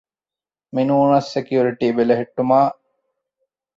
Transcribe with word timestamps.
މިނޫނަސް 0.75 1.29
ސެކިއުރިޓީ 1.33 1.87
ބެލެހެއްޓުމާއި 1.97 2.67